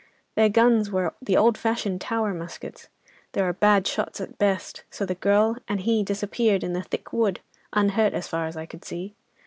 [0.33, 2.87] Their guns were the old fashioned tower muskets;
[3.33, 7.39] they were bad shots at best—so the girl and he disappeared in the thick wood,
[7.71, 9.13] unhurt as far as I could see.